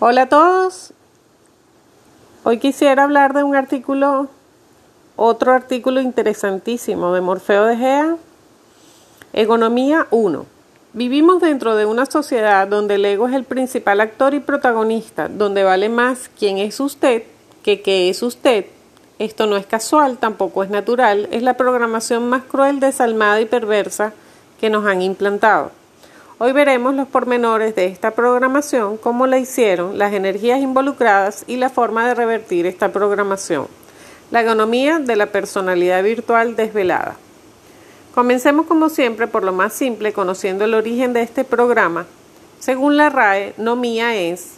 Hola 0.00 0.22
a 0.22 0.28
todos. 0.28 0.92
Hoy 2.44 2.58
quisiera 2.58 3.02
hablar 3.02 3.34
de 3.34 3.42
un 3.42 3.56
artículo, 3.56 4.28
otro 5.16 5.52
artículo 5.52 6.00
interesantísimo 6.00 7.12
de 7.12 7.20
Morfeo 7.20 7.64
de 7.64 7.76
Gea, 7.76 8.16
Economía 9.32 10.06
1. 10.12 10.46
Vivimos 10.92 11.40
dentro 11.40 11.74
de 11.74 11.84
una 11.84 12.06
sociedad 12.06 12.68
donde 12.68 12.94
el 12.94 13.04
ego 13.06 13.26
es 13.26 13.34
el 13.34 13.42
principal 13.42 14.00
actor 14.00 14.34
y 14.34 14.38
protagonista, 14.38 15.28
donde 15.28 15.64
vale 15.64 15.88
más 15.88 16.30
quién 16.38 16.58
es 16.58 16.78
usted 16.78 17.24
que 17.64 17.82
qué 17.82 18.08
es 18.08 18.22
usted. 18.22 18.66
Esto 19.18 19.48
no 19.48 19.56
es 19.56 19.66
casual, 19.66 20.18
tampoco 20.18 20.62
es 20.62 20.70
natural, 20.70 21.28
es 21.32 21.42
la 21.42 21.54
programación 21.54 22.28
más 22.28 22.44
cruel, 22.44 22.78
desalmada 22.78 23.40
y 23.40 23.46
perversa 23.46 24.12
que 24.60 24.70
nos 24.70 24.86
han 24.86 25.02
implantado. 25.02 25.72
Hoy 26.40 26.52
veremos 26.52 26.94
los 26.94 27.08
pormenores 27.08 27.74
de 27.74 27.86
esta 27.86 28.12
programación, 28.12 28.96
cómo 28.96 29.26
la 29.26 29.40
hicieron, 29.40 29.98
las 29.98 30.12
energías 30.12 30.60
involucradas 30.60 31.42
y 31.48 31.56
la 31.56 31.68
forma 31.68 32.06
de 32.06 32.14
revertir 32.14 32.64
esta 32.64 32.92
programación. 32.92 33.66
La 34.30 34.42
economía 34.42 35.00
de 35.00 35.16
la 35.16 35.26
personalidad 35.32 36.00
virtual 36.04 36.54
desvelada. 36.54 37.16
Comencemos 38.14 38.66
como 38.66 38.88
siempre 38.88 39.26
por 39.26 39.42
lo 39.42 39.52
más 39.52 39.72
simple, 39.72 40.12
conociendo 40.12 40.64
el 40.64 40.74
origen 40.74 41.12
de 41.12 41.22
este 41.22 41.42
programa. 41.42 42.06
Según 42.60 42.96
la 42.96 43.10
RAE, 43.10 43.54
nomía 43.56 44.14
es 44.14 44.52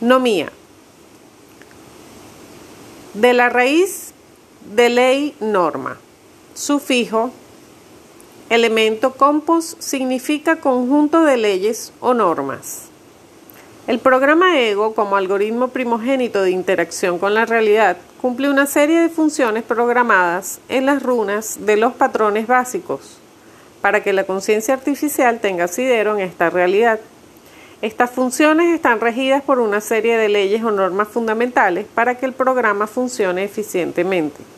nomía. 0.00 0.50
De 3.14 3.32
la 3.32 3.48
raíz 3.48 4.12
de 4.74 4.88
ley 4.88 5.36
norma. 5.38 5.98
Sufijo 6.54 7.30
Elemento 8.50 9.12
compos 9.12 9.76
significa 9.78 10.56
conjunto 10.56 11.22
de 11.22 11.36
leyes 11.36 11.92
o 12.00 12.14
normas. 12.14 12.84
El 13.86 13.98
programa 13.98 14.58
ego, 14.58 14.94
como 14.94 15.16
algoritmo 15.16 15.68
primogénito 15.68 16.40
de 16.40 16.52
interacción 16.52 17.18
con 17.18 17.34
la 17.34 17.44
realidad, 17.44 17.98
cumple 18.22 18.48
una 18.48 18.64
serie 18.64 19.00
de 19.00 19.10
funciones 19.10 19.64
programadas 19.64 20.60
en 20.70 20.86
las 20.86 21.02
runas 21.02 21.58
de 21.66 21.76
los 21.76 21.92
patrones 21.92 22.46
básicos 22.46 23.18
para 23.82 24.02
que 24.02 24.14
la 24.14 24.24
conciencia 24.24 24.72
artificial 24.72 25.40
tenga 25.40 25.64
asidero 25.64 26.14
en 26.16 26.22
esta 26.22 26.48
realidad. 26.48 27.00
Estas 27.82 28.10
funciones 28.10 28.74
están 28.74 28.98
regidas 28.98 29.42
por 29.42 29.58
una 29.58 29.82
serie 29.82 30.16
de 30.16 30.30
leyes 30.30 30.64
o 30.64 30.70
normas 30.70 31.08
fundamentales 31.08 31.84
para 31.94 32.14
que 32.16 32.24
el 32.24 32.32
programa 32.32 32.86
funcione 32.86 33.44
eficientemente. 33.44 34.57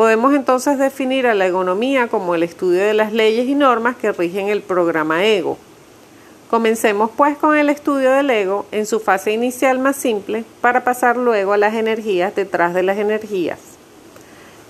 Podemos 0.00 0.32
entonces 0.32 0.78
definir 0.78 1.26
a 1.26 1.34
la 1.34 1.46
economía 1.46 2.08
como 2.08 2.34
el 2.34 2.42
estudio 2.42 2.80
de 2.82 2.94
las 2.94 3.12
leyes 3.12 3.46
y 3.46 3.54
normas 3.54 3.96
que 3.96 4.12
rigen 4.12 4.48
el 4.48 4.62
programa 4.62 5.26
ego. 5.26 5.58
Comencemos 6.48 7.10
pues 7.14 7.36
con 7.36 7.54
el 7.54 7.68
estudio 7.68 8.10
del 8.10 8.30
ego 8.30 8.64
en 8.72 8.86
su 8.86 8.98
fase 8.98 9.32
inicial 9.32 9.78
más 9.78 9.96
simple 9.96 10.44
para 10.62 10.84
pasar 10.84 11.18
luego 11.18 11.52
a 11.52 11.58
las 11.58 11.74
energías 11.74 12.34
detrás 12.34 12.72
de 12.72 12.82
las 12.82 12.96
energías. 12.96 13.58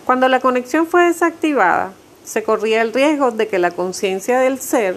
Cuando 0.05 0.27
la 0.27 0.41
conexión 0.41 0.89
fue 0.89 1.05
desactivada, 1.05 1.93
se 2.25 2.43
corría 2.43 2.83
el 2.83 2.93
riesgo 2.93 3.31
de 3.31 3.47
que 3.47 3.61
la 3.61 3.71
conciencia 3.71 4.41
del 4.41 4.59
ser 4.59 4.97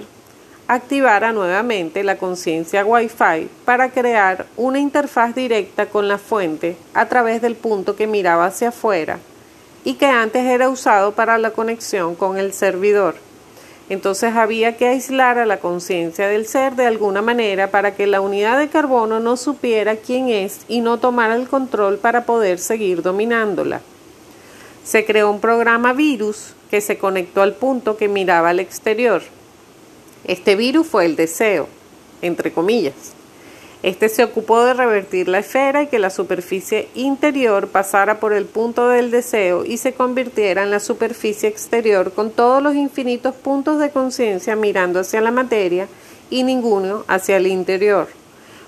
activara 0.68 1.31
nuevamente 1.31 2.03
la 2.03 2.18
conciencia 2.18 2.84
Wi-Fi 2.84 3.50
para 3.66 3.92
crear 3.92 4.47
una 4.58 4.80
interfaz 4.80 5.36
directa 5.36 5.86
con 5.86 6.08
la 6.08 6.18
fuente 6.18 6.75
a 6.95 7.08
través 7.08 7.40
del 7.40 7.53
punto 7.53 7.95
que 7.95 8.08
miraba 8.08 8.47
hacia 8.47 8.70
afuera 8.70 9.20
y 9.84 9.95
que 9.95 10.06
antes 10.06 10.45
era 10.45 10.70
usado 10.70 11.14
para 11.14 11.38
la 11.38 11.52
conexión 11.52 12.16
con 12.16 12.38
el 12.38 12.53
servidor. 12.53 13.16
Entonces 13.90 14.34
había 14.36 14.78
que 14.78 14.88
aislar 14.88 15.38
a 15.38 15.45
la 15.45 15.59
conciencia 15.59 16.28
del 16.28 16.48
ser 16.48 16.75
de 16.75 16.86
alguna 16.86 17.22
manera 17.22 17.70
para 17.70 17.95
que 17.95 18.08
la 18.08 18.22
unidad 18.22 18.58
de 18.58 18.70
carbono 18.70 19.20
no 19.20 19.36
supiera 19.36 19.98
quién 19.98 20.30
es 20.30 20.62
y 20.70 20.80
no 20.80 21.00
tomara 21.00 21.36
el 21.36 21.50
control 21.50 21.98
para 21.98 22.25
poder 22.25 22.59
seguir 22.59 23.02
dominándola. 23.02 23.81
Se 24.86 25.06
creó 25.06 25.30
un 25.30 25.42
programa 25.42 25.94
virus 25.94 26.53
que 26.69 26.81
se 26.81 26.97
conectó 26.97 27.41
al 27.41 27.53
punto 27.53 27.97
que 27.97 28.08
miraba 28.08 28.50
al 28.50 28.59
exterior. 28.59 29.22
Este 30.24 30.56
virus 30.56 30.88
fue 30.88 31.06
el 31.06 31.16
deseo, 31.16 31.68
entre 32.22 32.53
comillas. 32.53 32.94
Este 33.84 34.08
se 34.08 34.24
ocupó 34.24 34.64
de 34.64 34.74
revertir 34.74 35.28
la 35.28 35.40
esfera 35.40 35.84
y 35.84 35.88
que 35.88 36.00
la 36.00 36.10
superficie 36.10 36.88
interior 36.96 37.68
pasara 37.68 38.22
por 38.22 38.32
el 38.32 38.46
punto 38.46 38.88
del 38.88 39.12
deseo 39.12 39.66
y 39.66 39.76
se 39.76 39.92
convirtiera 39.94 40.64
en 40.64 40.72
la 40.72 40.80
superficie 40.80 41.50
exterior 41.50 42.14
con 42.14 42.32
todos 42.32 42.64
los 42.64 42.76
infinitos 42.76 43.36
puntos 43.36 43.80
de 43.80 43.90
conciencia 43.90 44.56
mirando 44.56 45.02
hacia 45.02 45.20
la 45.20 45.32
materia 45.32 45.90
y 46.30 46.44
ninguno 46.44 47.04
hacia 47.10 47.36
el 47.36 47.46
interior. 47.46 48.08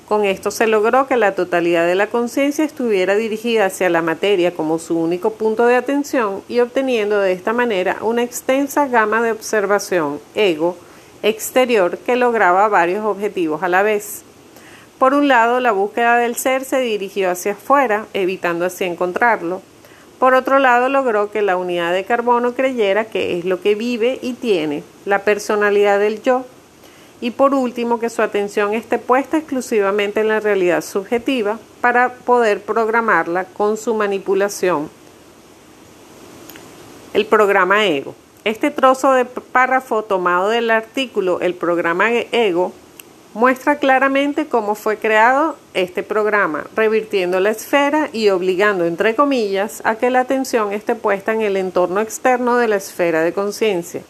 Con 0.05 0.25
esto 0.25 0.51
se 0.51 0.67
logró 0.67 1.07
que 1.07 1.15
la 1.15 1.33
totalidad 1.33 1.87
de 1.87 1.95
la 1.95 2.07
conciencia 2.07 2.65
estuviera 2.65 3.15
dirigida 3.15 3.67
hacia 3.67 3.89
la 3.89 4.01
materia 4.01 4.53
como 4.53 4.79
su 4.79 4.99
único 4.99 5.31
punto 5.31 5.65
de 5.65 5.77
atención 5.77 6.41
y 6.49 6.59
obteniendo 6.59 7.19
de 7.19 7.31
esta 7.31 7.53
manera 7.53 7.99
una 8.01 8.21
extensa 8.21 8.87
gama 8.87 9.21
de 9.21 9.31
observación, 9.31 10.19
ego, 10.35 10.75
exterior 11.23 11.99
que 11.99 12.17
lograba 12.17 12.67
varios 12.67 13.05
objetivos 13.05 13.63
a 13.63 13.69
la 13.69 13.81
vez. 13.81 14.25
Por 14.99 15.13
un 15.13 15.27
lado, 15.27 15.59
la 15.59 15.73
búsqueda 15.73 16.17
del 16.17 16.37
ser 16.37 16.63
se 16.63 16.79
dirigió 16.79 17.29
hacia 17.29 17.51
afuera, 17.51 18.05
evitando 18.13 18.65
así 18.65 18.85
encontrarlo. 18.85 19.61
Por 20.19 20.33
otro 20.33 20.59
lado, 20.59 20.87
logró 20.87 21.31
que 21.31 21.41
la 21.41 21.57
unidad 21.57 21.91
de 21.91 22.05
carbono 22.05 22.53
creyera 22.53 23.05
que 23.05 23.37
es 23.37 23.43
lo 23.43 23.61
que 23.61 23.75
vive 23.75 24.19
y 24.21 24.33
tiene, 24.33 24.83
la 25.03 25.19
personalidad 25.19 25.99
del 25.99 26.21
yo. 26.21 26.45
Y 27.19 27.31
por 27.31 27.53
último, 27.53 27.99
que 27.99 28.09
su 28.09 28.21
atención 28.21 28.73
esté 28.73 28.97
puesta 28.97 29.37
exclusivamente 29.37 30.21
en 30.21 30.29
la 30.29 30.39
realidad 30.39 30.81
subjetiva 30.81 31.59
para 31.81 32.13
poder 32.13 32.61
programarla 32.61 33.43
con 33.45 33.75
su 33.75 33.95
manipulación. 33.95 34.89
El 37.13 37.25
programa 37.25 37.85
ego. 37.85 38.15
Este 38.45 38.71
trozo 38.71 39.11
de 39.11 39.25
párrafo 39.25 40.03
tomado 40.03 40.49
del 40.49 40.69
artículo 40.69 41.39
El 41.41 41.55
programa 41.55 42.11
ego 42.11 42.73
muestra 43.35 43.79
claramente 43.79 44.47
cómo 44.47 44.75
fue 44.75 44.95
creado 44.95 45.57
este 45.73 46.03
programa, 46.03 46.65
revirtiendo 46.73 47.41
la 47.41 47.49
esfera 47.49 48.09
y 48.13 48.29
obligando, 48.29 48.85
entre 48.85 49.13
comillas, 49.13 49.81
a 49.83 49.95
que 49.95 50.09
la 50.09 50.21
atención 50.21 50.71
esté 50.71 50.95
puesta 50.95 51.33
en 51.33 51.41
el 51.41 51.57
entorno 51.57 51.99
externo 51.99 52.55
de 52.55 52.69
la 52.69 52.77
esfera 52.77 53.23
de 53.23 53.33
conciencia. 53.33 54.01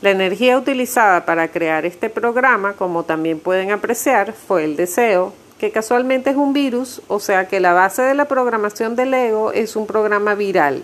La 0.00 0.10
energía 0.10 0.56
utilizada 0.56 1.26
para 1.26 1.48
crear 1.48 1.84
este 1.84 2.08
programa, 2.08 2.72
como 2.72 3.04
también 3.04 3.38
pueden 3.38 3.70
apreciar, 3.70 4.32
fue 4.32 4.64
el 4.64 4.76
deseo, 4.76 5.34
que 5.58 5.70
casualmente 5.70 6.30
es 6.30 6.36
un 6.36 6.54
virus, 6.54 7.02
o 7.06 7.20
sea 7.20 7.48
que 7.48 7.60
la 7.60 7.74
base 7.74 8.00
de 8.00 8.14
la 8.14 8.28
programación 8.28 8.96
del 8.96 9.12
ego 9.12 9.52
es 9.52 9.76
un 9.76 9.86
programa 9.86 10.34
viral, 10.34 10.82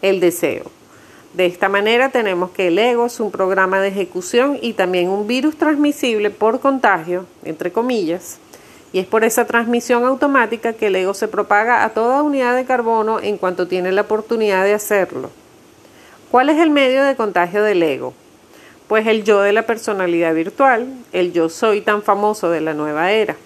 el 0.00 0.20
deseo. 0.20 0.70
De 1.34 1.46
esta 1.46 1.68
manera 1.68 2.08
tenemos 2.08 2.50
que 2.50 2.68
el 2.68 2.78
ego 2.78 3.06
es 3.06 3.20
un 3.20 3.30
programa 3.30 3.80
de 3.80 3.88
ejecución 3.88 4.58
y 4.60 4.72
también 4.72 5.08
un 5.08 5.28
virus 5.28 5.56
transmisible 5.56 6.30
por 6.30 6.58
contagio, 6.58 7.24
entre 7.44 7.70
comillas, 7.70 8.38
y 8.92 8.98
es 8.98 9.06
por 9.06 9.22
esa 9.22 9.46
transmisión 9.46 10.04
automática 10.04 10.72
que 10.72 10.88
el 10.88 10.96
ego 10.96 11.14
se 11.14 11.28
propaga 11.28 11.84
a 11.84 11.90
toda 11.90 12.24
unidad 12.24 12.56
de 12.56 12.64
carbono 12.64 13.20
en 13.20 13.36
cuanto 13.36 13.68
tiene 13.68 13.92
la 13.92 14.00
oportunidad 14.00 14.64
de 14.64 14.74
hacerlo. 14.74 15.30
¿Cuál 16.32 16.48
es 16.48 16.58
el 16.58 16.70
medio 16.70 17.04
de 17.04 17.14
contagio 17.14 17.62
del 17.62 17.82
ego? 17.82 18.12
Pues 18.88 19.06
el 19.06 19.22
yo 19.22 19.40
de 19.40 19.52
la 19.52 19.66
personalidad 19.66 20.34
virtual, 20.34 20.88
el 21.12 21.32
yo 21.32 21.48
soy 21.48 21.80
tan 21.80 22.02
famoso 22.02 22.50
de 22.50 22.60
la 22.60 22.74
nueva 22.74 23.12
era. 23.12 23.36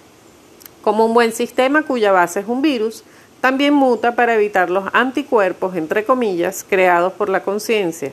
Como 0.80 1.04
un 1.04 1.12
buen 1.12 1.32
sistema 1.32 1.82
cuya 1.82 2.12
base 2.12 2.40
es 2.40 2.48
un 2.48 2.62
virus, 2.62 3.04
también 3.44 3.75
muta 3.75 4.15
para 4.15 4.37
evitar 4.37 4.71
los 4.71 4.87
anticuerpos, 4.94 5.77
entre 5.77 6.06
comillas, 6.06 6.65
creados 6.66 7.12
por 7.12 7.28
la 7.28 7.43
conciencia, 7.43 8.10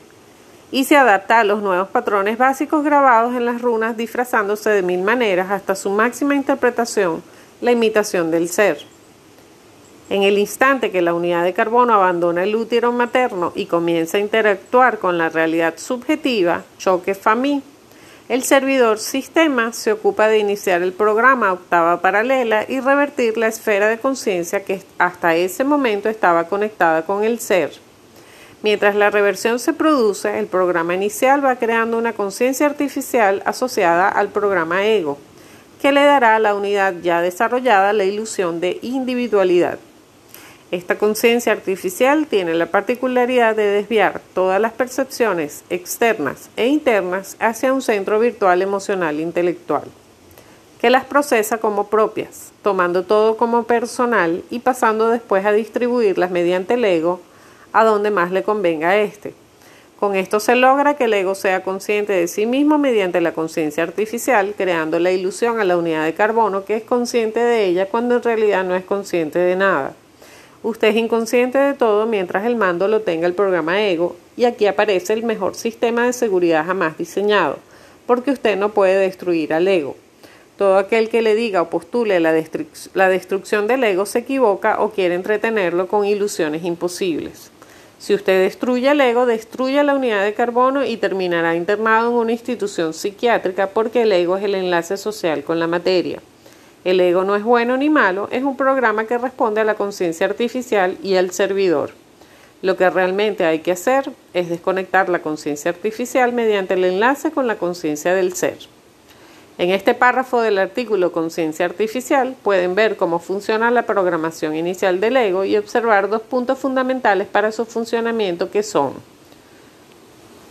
y 0.70 0.84
se 0.84 0.94
adapta 0.94 1.40
a 1.40 1.44
los 1.44 1.62
nuevos 1.62 1.88
patrones 1.88 2.36
básicos 2.36 2.84
grabados 2.84 3.34
en 3.34 3.46
las 3.46 3.62
runas 3.62 3.96
disfrazándose 3.96 4.68
de 4.68 4.82
mil 4.82 5.00
maneras 5.00 5.50
hasta 5.50 5.74
su 5.74 5.88
máxima 5.88 6.34
interpretación, 6.34 7.22
la 7.62 7.72
imitación 7.72 8.30
del 8.30 8.50
ser. 8.50 8.84
En 10.10 10.22
el 10.22 10.36
instante 10.36 10.90
que 10.90 11.00
la 11.00 11.14
unidad 11.14 11.44
de 11.44 11.54
carbono 11.54 11.94
abandona 11.94 12.42
el 12.42 12.54
útero 12.54 12.92
materno 12.92 13.52
y 13.54 13.64
comienza 13.64 14.18
a 14.18 14.20
interactuar 14.20 14.98
con 14.98 15.16
la 15.16 15.30
realidad 15.30 15.78
subjetiva, 15.78 16.62
choque 16.76 17.14
FAMI, 17.14 17.62
el 18.32 18.44
servidor 18.44 18.98
sistema 18.98 19.74
se 19.74 19.92
ocupa 19.92 20.26
de 20.26 20.38
iniciar 20.38 20.80
el 20.80 20.94
programa 20.94 21.52
octava 21.52 22.00
paralela 22.00 22.64
y 22.66 22.80
revertir 22.80 23.36
la 23.36 23.48
esfera 23.48 23.88
de 23.88 23.98
conciencia 23.98 24.64
que 24.64 24.80
hasta 24.96 25.36
ese 25.36 25.64
momento 25.64 26.08
estaba 26.08 26.44
conectada 26.44 27.04
con 27.04 27.24
el 27.24 27.40
ser. 27.40 27.72
Mientras 28.62 28.94
la 28.94 29.10
reversión 29.10 29.58
se 29.58 29.74
produce, 29.74 30.38
el 30.38 30.46
programa 30.46 30.94
inicial 30.94 31.44
va 31.44 31.56
creando 31.56 31.98
una 31.98 32.14
conciencia 32.14 32.64
artificial 32.64 33.42
asociada 33.44 34.08
al 34.08 34.28
programa 34.28 34.86
ego, 34.86 35.18
que 35.82 35.92
le 35.92 36.02
dará 36.02 36.36
a 36.36 36.38
la 36.38 36.54
unidad 36.54 36.94
ya 37.02 37.20
desarrollada 37.20 37.92
la 37.92 38.04
ilusión 38.04 38.60
de 38.60 38.78
individualidad. 38.80 39.78
Esta 40.72 40.96
conciencia 40.96 41.52
artificial 41.52 42.26
tiene 42.26 42.54
la 42.54 42.64
particularidad 42.64 43.54
de 43.54 43.66
desviar 43.66 44.22
todas 44.32 44.58
las 44.58 44.72
percepciones 44.72 45.64
externas 45.68 46.48
e 46.56 46.66
internas 46.66 47.36
hacia 47.40 47.74
un 47.74 47.82
centro 47.82 48.18
virtual 48.18 48.62
emocional 48.62 49.20
intelectual, 49.20 49.84
que 50.80 50.88
las 50.88 51.04
procesa 51.04 51.58
como 51.58 51.88
propias, 51.88 52.52
tomando 52.62 53.02
todo 53.02 53.36
como 53.36 53.64
personal 53.64 54.44
y 54.48 54.60
pasando 54.60 55.10
después 55.10 55.44
a 55.44 55.52
distribuirlas 55.52 56.30
mediante 56.30 56.72
el 56.72 56.86
ego 56.86 57.20
a 57.74 57.84
donde 57.84 58.10
más 58.10 58.30
le 58.30 58.42
convenga 58.42 58.88
a 58.88 58.96
éste. 58.96 59.34
Con 60.00 60.16
esto 60.16 60.40
se 60.40 60.56
logra 60.56 60.94
que 60.94 61.04
el 61.04 61.12
ego 61.12 61.34
sea 61.34 61.62
consciente 61.62 62.14
de 62.14 62.28
sí 62.28 62.46
mismo 62.46 62.78
mediante 62.78 63.20
la 63.20 63.34
conciencia 63.34 63.82
artificial, 63.82 64.54
creando 64.56 64.98
la 64.98 65.12
ilusión 65.12 65.60
a 65.60 65.64
la 65.64 65.76
unidad 65.76 66.06
de 66.06 66.14
carbono 66.14 66.64
que 66.64 66.76
es 66.76 66.82
consciente 66.82 67.40
de 67.40 67.66
ella 67.66 67.90
cuando 67.90 68.16
en 68.16 68.22
realidad 68.22 68.64
no 68.64 68.74
es 68.74 68.84
consciente 68.86 69.38
de 69.38 69.56
nada. 69.56 69.94
Usted 70.64 70.88
es 70.88 70.96
inconsciente 70.96 71.58
de 71.58 71.74
todo 71.74 72.06
mientras 72.06 72.46
el 72.46 72.54
mando 72.54 72.86
lo 72.86 73.00
tenga 73.00 73.26
el 73.26 73.34
programa 73.34 73.82
ego 73.82 74.14
y 74.36 74.44
aquí 74.44 74.66
aparece 74.66 75.12
el 75.12 75.24
mejor 75.24 75.56
sistema 75.56 76.06
de 76.06 76.12
seguridad 76.12 76.64
jamás 76.64 76.96
diseñado, 76.96 77.58
porque 78.06 78.30
usted 78.30 78.56
no 78.56 78.68
puede 78.68 78.96
destruir 78.96 79.52
al 79.54 79.66
ego. 79.66 79.96
Todo 80.56 80.78
aquel 80.78 81.08
que 81.08 81.20
le 81.20 81.34
diga 81.34 81.62
o 81.62 81.68
postule 81.68 82.20
la, 82.20 82.32
destrucción 82.32 83.66
del 83.66 83.82
ego 83.82 84.06
se 84.06 84.20
equivoca 84.20 84.80
o 84.80 84.90
quiere 84.90 85.16
entretenerlo 85.16 85.88
con 85.88 86.04
ilusiones 86.04 86.62
imposibles. 86.62 87.50
Si 87.98 88.14
usted 88.14 88.44
destruye 88.44 88.88
el 88.88 89.00
ego, 89.00 89.26
destruye 89.26 89.82
la 89.82 89.96
unidad 89.96 90.22
de 90.22 90.34
carbono 90.34 90.84
y 90.84 90.96
terminará 90.96 91.56
internado 91.56 92.10
en 92.10 92.16
una 92.16 92.32
institución 92.32 92.94
psiquiátrica 92.94 93.70
porque 93.70 94.02
el 94.02 94.12
ego 94.12 94.36
es 94.36 94.44
el 94.44 94.54
enlace 94.54 94.96
social 94.96 95.42
con 95.42 95.58
la 95.58 95.66
materia. 95.66 96.22
El 96.84 97.00
ego 97.00 97.24
no 97.24 97.36
es 97.36 97.44
bueno 97.44 97.76
ni 97.76 97.90
malo, 97.90 98.28
es 98.32 98.42
un 98.42 98.56
programa 98.56 99.04
que 99.04 99.18
responde 99.18 99.60
a 99.60 99.64
la 99.64 99.74
conciencia 99.74 100.26
artificial 100.26 100.98
y 101.02 101.16
al 101.16 101.30
servidor. 101.30 101.90
Lo 102.60 102.76
que 102.76 102.88
realmente 102.90 103.44
hay 103.44 103.60
que 103.60 103.72
hacer 103.72 104.10
es 104.34 104.48
desconectar 104.48 105.08
la 105.08 105.20
conciencia 105.20 105.70
artificial 105.70 106.32
mediante 106.32 106.74
el 106.74 106.84
enlace 106.84 107.30
con 107.30 107.46
la 107.46 107.56
conciencia 107.56 108.14
del 108.14 108.34
ser. 108.34 108.58
En 109.58 109.70
este 109.70 109.94
párrafo 109.94 110.40
del 110.40 110.58
artículo 110.58 111.12
Conciencia 111.12 111.66
Artificial 111.66 112.34
pueden 112.42 112.74
ver 112.74 112.96
cómo 112.96 113.18
funciona 113.18 113.70
la 113.70 113.82
programación 113.82 114.56
inicial 114.56 114.98
del 114.98 115.16
ego 115.16 115.44
y 115.44 115.56
observar 115.56 116.08
dos 116.08 116.22
puntos 116.22 116.58
fundamentales 116.58 117.28
para 117.28 117.52
su 117.52 117.66
funcionamiento 117.66 118.50
que 118.50 118.62
son 118.62 118.94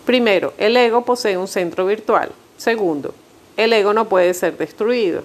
Primero, 0.06 0.54
el 0.58 0.76
ego 0.78 1.06
posee 1.06 1.38
un 1.38 1.48
centro 1.48 1.86
virtual. 1.86 2.32
Segundo, 2.58 3.14
el 3.56 3.72
ego 3.72 3.94
no 3.94 4.10
puede 4.10 4.34
ser 4.34 4.58
destruido. 4.58 5.24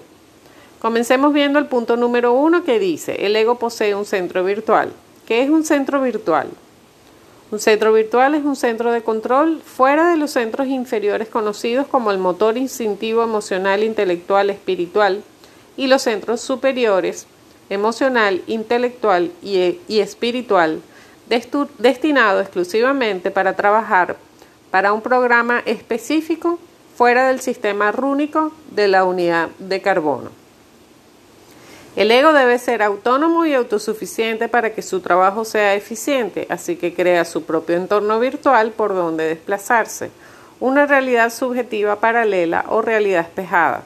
Comencemos 0.79 1.33
viendo 1.33 1.57
el 1.57 1.65
punto 1.65 1.97
número 1.97 2.33
uno 2.33 2.63
que 2.63 2.77
dice, 2.77 3.25
el 3.25 3.35
ego 3.35 3.55
posee 3.55 3.95
un 3.95 4.05
centro 4.05 4.43
virtual. 4.43 4.93
¿Qué 5.25 5.41
es 5.41 5.49
un 5.49 5.65
centro 5.65 6.01
virtual? 6.01 6.49
Un 7.49 7.59
centro 7.59 7.91
virtual 7.93 8.35
es 8.35 8.45
un 8.45 8.55
centro 8.55 8.91
de 8.91 9.01
control 9.01 9.59
fuera 9.65 10.11
de 10.11 10.17
los 10.17 10.31
centros 10.31 10.67
inferiores 10.67 11.29
conocidos 11.29 11.87
como 11.87 12.11
el 12.11 12.19
motor 12.19 12.57
instintivo 12.57 13.23
emocional, 13.23 13.83
intelectual, 13.83 14.51
espiritual 14.51 15.23
y 15.77 15.87
los 15.87 16.03
centros 16.03 16.41
superiores 16.41 17.25
emocional, 17.69 18.43
intelectual 18.45 19.31
y, 19.41 19.99
espiritual 19.99 20.81
destinado 21.79 22.39
exclusivamente 22.39 23.31
para 23.31 23.55
trabajar 23.55 24.15
para 24.69 24.93
un 24.93 25.01
programa 25.01 25.63
específico 25.65 26.59
fuera 26.95 27.27
del 27.29 27.39
sistema 27.39 27.91
rúnico 27.91 28.51
de 28.71 28.87
la 28.87 29.03
unidad 29.03 29.49
de 29.57 29.81
carbono. 29.81 30.36
El 31.97 32.11
ego 32.11 32.31
debe 32.31 32.59
ser 32.59 32.83
autónomo 32.83 33.47
y 33.47 33.55
autosuficiente 33.55 34.47
para 34.47 34.71
que 34.71 34.83
su 34.83 34.99
trabajo 34.99 35.43
sea 35.43 35.73
eficiente, 35.73 36.45
así 36.47 36.75
que 36.75 36.93
crea 36.93 37.25
su 37.25 37.41
propio 37.41 37.75
entorno 37.75 38.19
virtual 38.19 38.69
por 38.69 38.93
donde 38.93 39.23
desplazarse, 39.23 40.11
una 40.59 40.85
realidad 40.85 41.33
subjetiva 41.33 41.99
paralela 41.99 42.65
o 42.69 42.83
realidad 42.83 43.21
espejada. 43.21 43.81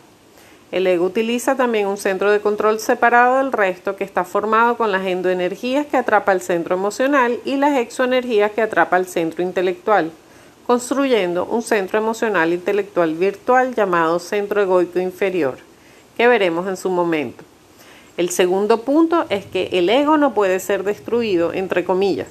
El 0.73 0.87
ego 0.87 1.05
utiliza 1.05 1.55
también 1.55 1.87
un 1.87 1.95
centro 1.95 2.29
de 2.33 2.41
control 2.41 2.81
separado 2.81 3.37
del 3.37 3.53
resto 3.53 3.95
que 3.95 4.03
está 4.03 4.25
formado 4.25 4.75
con 4.75 4.91
las 4.91 5.05
endoenergías 5.05 5.85
que 5.85 5.95
atrapa 5.95 6.33
el 6.33 6.41
centro 6.41 6.75
emocional 6.75 7.39
y 7.45 7.55
las 7.55 7.77
exoenergías 7.77 8.51
que 8.51 8.61
atrapa 8.61 8.97
el 8.97 9.05
centro 9.05 9.41
intelectual, 9.41 10.11
construyendo 10.67 11.45
un 11.45 11.61
centro 11.61 11.97
emocional 11.97 12.51
intelectual 12.51 13.13
virtual 13.13 13.73
llamado 13.73 14.19
centro 14.19 14.61
egoico 14.61 14.99
inferior, 14.99 15.59
que 16.17 16.27
veremos 16.27 16.67
en 16.67 16.75
su 16.75 16.89
momento. 16.89 17.45
El 18.17 18.29
segundo 18.29 18.81
punto 18.81 19.25
es 19.29 19.45
que 19.45 19.69
el 19.71 19.89
ego 19.89 20.17
no 20.17 20.33
puede 20.33 20.59
ser 20.59 20.83
destruido, 20.83 21.53
entre 21.53 21.85
comillas, 21.85 22.27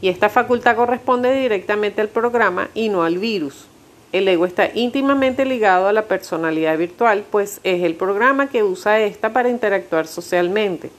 y 0.00 0.08
esta 0.08 0.28
facultad 0.28 0.76
corresponde 0.76 1.34
directamente 1.34 2.00
al 2.00 2.08
programa 2.08 2.68
y 2.74 2.88
no 2.88 3.02
al 3.02 3.18
virus. 3.18 3.66
El 4.12 4.28
ego 4.28 4.46
está 4.46 4.70
íntimamente 4.74 5.44
ligado 5.44 5.88
a 5.88 5.92
la 5.92 6.02
personalidad 6.02 6.76
virtual, 6.76 7.24
pues 7.30 7.60
es 7.64 7.82
el 7.82 7.94
programa 7.94 8.48
que 8.48 8.62
usa 8.62 9.00
esta 9.00 9.32
para 9.32 9.48
interactuar 9.48 10.06
socialmente. 10.06 10.90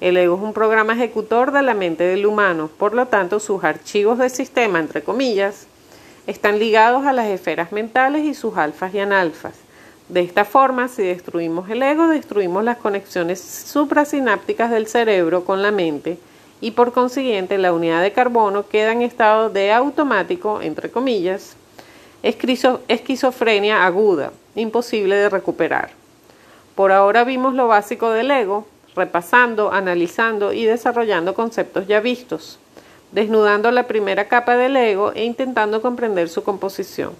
El 0.00 0.16
ego 0.16 0.36
es 0.36 0.42
un 0.42 0.52
programa 0.52 0.92
ejecutor 0.92 1.52
de 1.52 1.62
la 1.62 1.74
mente 1.74 2.04
del 2.04 2.26
humano, 2.26 2.70
por 2.78 2.94
lo 2.94 3.06
tanto 3.06 3.40
sus 3.40 3.64
archivos 3.64 4.18
de 4.18 4.28
sistema, 4.28 4.78
entre 4.78 5.02
comillas, 5.02 5.66
están 6.26 6.58
ligados 6.58 7.06
a 7.06 7.12
las 7.12 7.28
esferas 7.28 7.72
mentales 7.72 8.24
y 8.24 8.34
sus 8.34 8.56
alfas 8.56 8.94
y 8.94 8.98
analfas. 8.98 9.63
De 10.08 10.20
esta 10.20 10.44
forma, 10.44 10.88
si 10.88 11.02
destruimos 11.02 11.70
el 11.70 11.82
ego, 11.82 12.08
destruimos 12.08 12.62
las 12.62 12.76
conexiones 12.76 13.40
suprasinápticas 13.40 14.70
del 14.70 14.86
cerebro 14.86 15.44
con 15.44 15.62
la 15.62 15.70
mente 15.70 16.18
y 16.60 16.72
por 16.72 16.92
consiguiente 16.92 17.56
la 17.56 17.72
unidad 17.72 18.02
de 18.02 18.12
carbono 18.12 18.68
queda 18.68 18.92
en 18.92 19.00
estado 19.00 19.48
de 19.48 19.72
automático, 19.72 20.60
entre 20.60 20.90
comillas, 20.90 21.56
esquizofrenia 22.22 23.86
aguda, 23.86 24.32
imposible 24.54 25.16
de 25.16 25.30
recuperar. 25.30 25.90
Por 26.74 26.92
ahora 26.92 27.24
vimos 27.24 27.54
lo 27.54 27.68
básico 27.68 28.10
del 28.10 28.30
ego, 28.30 28.66
repasando, 28.94 29.72
analizando 29.72 30.52
y 30.52 30.64
desarrollando 30.64 31.34
conceptos 31.34 31.86
ya 31.86 32.00
vistos, 32.00 32.58
desnudando 33.12 33.70
la 33.70 33.86
primera 33.86 34.28
capa 34.28 34.56
del 34.56 34.76
ego 34.76 35.12
e 35.14 35.24
intentando 35.24 35.80
comprender 35.80 36.28
su 36.28 36.44
composición. 36.44 37.12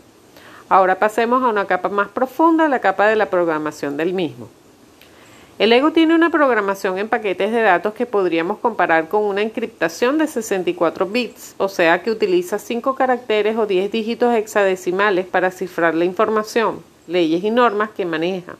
Ahora 0.68 0.98
pasemos 0.98 1.42
a 1.42 1.48
una 1.48 1.66
capa 1.66 1.88
más 1.88 2.08
profunda, 2.08 2.68
la 2.68 2.80
capa 2.80 3.06
de 3.06 3.16
la 3.16 3.26
programación 3.26 3.96
del 3.96 4.14
mismo. 4.14 4.48
El 5.56 5.72
ego 5.72 5.92
tiene 5.92 6.16
una 6.16 6.30
programación 6.30 6.98
en 6.98 7.08
paquetes 7.08 7.52
de 7.52 7.62
datos 7.62 7.94
que 7.94 8.06
podríamos 8.06 8.58
comparar 8.58 9.08
con 9.08 9.22
una 9.22 9.40
encriptación 9.40 10.18
de 10.18 10.26
64 10.26 11.06
bits, 11.06 11.54
o 11.58 11.68
sea 11.68 12.02
que 12.02 12.10
utiliza 12.10 12.58
5 12.58 12.96
caracteres 12.96 13.56
o 13.56 13.64
10 13.64 13.92
dígitos 13.92 14.34
hexadecimales 14.34 15.26
para 15.26 15.52
cifrar 15.52 15.94
la 15.94 16.06
información, 16.06 16.82
leyes 17.06 17.44
y 17.44 17.50
normas 17.50 17.90
que 17.90 18.04
maneja. 18.04 18.56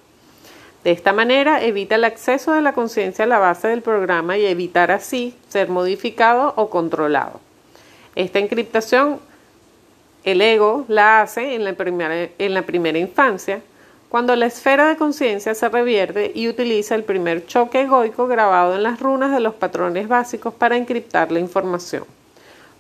De 0.84 0.92
esta 0.92 1.12
manera 1.12 1.64
evita 1.64 1.96
el 1.96 2.04
acceso 2.04 2.52
de 2.52 2.60
la 2.60 2.74
conciencia 2.74 3.24
a 3.24 3.29
la 3.29 3.40
base 3.40 3.67
del 3.67 3.82
programa 3.82 4.36
y 4.36 4.44
evitar 4.44 4.93
así 4.93 5.34
ser 5.48 5.70
modificado 5.70 6.52
o 6.56 6.70
controlado. 6.70 7.40
Esta 8.14 8.38
encriptación 8.38 9.19
el 10.24 10.40
ego 10.40 10.86
la 10.88 11.20
hace 11.20 11.54
en 11.54 11.64
la 11.64 11.74
primera, 12.62 12.98
infancia, 12.98 13.60
cuando 14.08 14.34
la 14.36 14.46
esfera 14.46 14.88
de 14.88 14.96
conciencia 14.96 15.54
se 15.54 15.69
revierte 15.69 16.32
y 16.34 16.48
utiliza 16.48 16.94
el 16.94 17.04
primer 17.04 17.46
choque 17.46 17.82
egoico 17.82 18.26
grabado 18.26 18.74
en 18.74 18.82
las 18.82 19.00
runas 19.00 19.32
de 19.32 19.40
los 19.40 19.54
patrones 19.54 20.08
básicos 20.08 20.54
para 20.54 20.76
encriptar 20.76 21.31
la 21.31 21.40
información. 21.40 22.04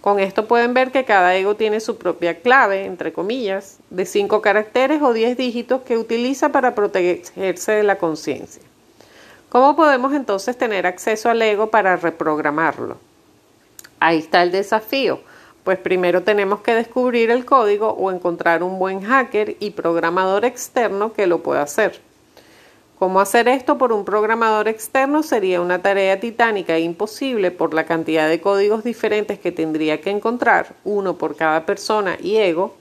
Con 0.00 0.20
esto 0.20 0.46
pueden 0.46 0.74
ver 0.74 0.90
que 0.90 1.04
cada 1.04 1.34
ego 1.34 1.56
tiene 1.56 1.80
su 1.80 1.98
propia 1.98 2.40
clave, 2.40 2.84
entre 2.84 3.12
comillas, 3.12 3.78
de 3.90 4.06
cinco 4.06 4.40
caracteres 4.40 5.02
o 5.02 5.12
diez 5.12 5.36
dígitos 5.36 5.82
que 5.82 5.98
utiliza 5.98 6.50
para 6.50 6.74
protegerse 6.74 7.72
de 7.72 7.82
la 7.82 7.98
conciencia. 7.98 8.62
¿Cómo 9.48 9.76
podemos 9.76 10.14
entonces 10.14 10.56
tener 10.56 10.86
acceso 10.86 11.30
al 11.30 11.40
ego 11.42 11.70
para 11.70 11.96
reprogramarlo? 11.96 12.96
Ahí 13.98 14.18
está 14.18 14.42
el 14.42 14.50
desafío 14.50 15.20
pues 15.64 15.78
primero 15.78 16.22
tenemos 16.22 16.60
que 16.60 16.74
descubrir 16.74 17.30
el 17.30 17.46
código 17.46 17.88
o 17.88 18.12
encontrar 18.12 18.62
un 18.62 18.78
buen 18.78 19.00
hacker 19.00 19.56
y 19.60 19.70
programador 19.70 20.44
externo 20.44 21.14
que 21.14 21.26
lo 21.26 21.42
pueda 21.42 21.62
hacer. 21.62 22.00
¿Cómo 22.98 23.20
hacer 23.20 23.48
esto 23.48 23.76
por 23.76 23.92
un 23.92 24.04
programador 24.04 24.68
externo? 24.68 25.22
Sería 25.22 25.60
una 25.60 25.82
tarea 25.82 26.20
titánica 26.20 26.76
e 26.76 26.80
imposible 26.80 27.50
por 27.50 27.74
la 27.74 27.86
cantidad 27.86 28.28
de 28.28 28.40
códigos 28.40 28.84
diferentes 28.84 29.38
que 29.38 29.52
tendría 29.52 30.00
que 30.00 30.10
encontrar, 30.10 30.76
uno 30.84 31.18
por 31.18 31.34
cada 31.34 31.66
persona 31.66 32.16
y 32.22 32.36
ego. 32.36 32.76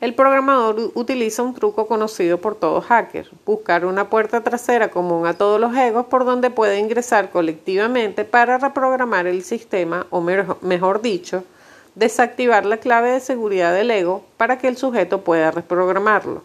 El 0.00 0.14
programador 0.14 0.90
utiliza 0.94 1.42
un 1.42 1.54
truco 1.54 1.86
conocido 1.86 2.38
por 2.38 2.56
todo 2.56 2.80
hacker, 2.80 3.30
buscar 3.46 3.86
una 3.86 4.10
puerta 4.10 4.42
trasera 4.42 4.90
común 4.90 5.26
a 5.26 5.34
todos 5.34 5.60
los 5.60 5.74
egos 5.76 6.06
por 6.06 6.24
donde 6.24 6.50
puede 6.50 6.78
ingresar 6.78 7.30
colectivamente 7.30 8.24
para 8.24 8.58
reprogramar 8.58 9.26
el 9.26 9.44
sistema, 9.44 10.06
o 10.10 10.20
mejor 10.20 11.00
dicho, 11.00 11.44
desactivar 11.94 12.66
la 12.66 12.78
clave 12.78 13.10
de 13.10 13.20
seguridad 13.20 13.74
del 13.74 13.90
ego 13.90 14.24
para 14.36 14.58
que 14.58 14.68
el 14.68 14.76
sujeto 14.76 15.22
pueda 15.22 15.50
reprogramarlo. 15.50 16.42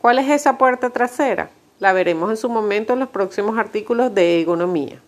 ¿Cuál 0.00 0.18
es 0.18 0.30
esa 0.30 0.58
puerta 0.58 0.90
trasera? 0.90 1.50
La 1.78 1.92
veremos 1.92 2.30
en 2.30 2.36
su 2.36 2.48
momento 2.48 2.92
en 2.92 3.00
los 3.00 3.08
próximos 3.08 3.58
artículos 3.58 4.14
de 4.14 4.40
economía. 4.40 5.00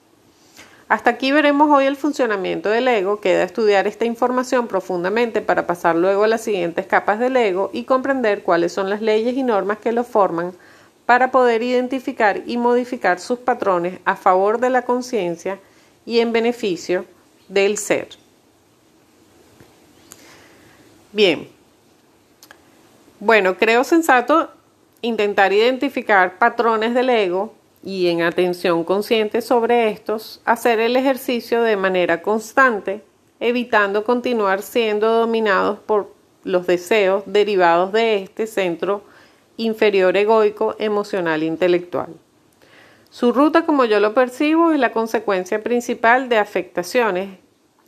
Hasta 0.89 1.11
aquí 1.11 1.33
veremos 1.33 1.71
hoy 1.71 1.87
el 1.87 1.97
funcionamiento 1.97 2.69
del 2.69 2.87
ego, 2.87 3.21
queda 3.21 3.45
estudiar 3.45 3.87
esta 3.87 4.05
información 4.05 4.69
profundamente 4.69 5.41
para 5.41 5.67
pasar 5.67 5.97
luego 5.97 6.25
a 6.25 6.29
las 6.29 6.43
siguientes 6.43 6.87
capas 6.87 7.19
del 7.19 7.37
ego 7.37 7.71
y 7.73 7.85
comprender 7.85 8.43
cuáles 8.43 8.73
son 8.73 8.91
las 8.91 9.01
leyes 9.01 9.35
y 9.35 9.43
normas 9.43 9.79
que 9.79 9.93
lo 9.93 10.05
forman 10.05 10.53
para 11.07 11.31
poder 11.31 11.63
identificar 11.63 12.43
y 12.47 12.59
modificar 12.59 13.21
sus 13.21 13.39
patrones 13.39 14.01
a 14.05 14.17
favor 14.17 14.61
de 14.61 14.71
la 14.71 14.83
conciencia 14.83 15.59
y 16.05 16.21
en 16.21 16.33
beneficio 16.33 17.07
del 17.49 17.79
ser. 17.79 18.22
Bien, 21.13 21.47
bueno, 23.21 23.59
creo 23.59 23.85
sensato 23.85 24.51
intentar 25.03 25.53
identificar 25.53 26.39
patrones 26.39 26.95
del 26.95 27.11
ego 27.11 27.53
y 27.85 28.09
en 28.09 28.23
atención 28.23 28.83
consciente 28.83 29.43
sobre 29.43 29.91
estos, 29.91 30.41
hacer 30.47 30.81
el 30.81 30.97
ejercicio 30.97 31.63
de 31.63 31.77
manera 31.77 32.23
constante, 32.23 33.05
evitando 33.41 34.05
continuar 34.05 34.63
siendo 34.63 35.11
dominados 35.13 35.79
por 35.81 36.15
los 36.45 36.67
deseos 36.67 37.25
derivados 37.27 37.93
de 37.93 38.23
este 38.23 38.47
centro 38.47 39.03
inferior 39.59 40.17
egoico 40.17 40.77
emocional 40.79 41.43
intelectual. 41.43 42.09
Su 43.11 43.33
ruta, 43.33 43.67
como 43.67 43.85
yo 43.85 44.01
lo 44.01 44.15
percibo, 44.15 44.73
es 44.73 44.81
la 44.81 44.93
consecuencia 44.93 45.63
principal 45.63 46.31
de 46.31 46.39
afectaciones, 46.39 47.39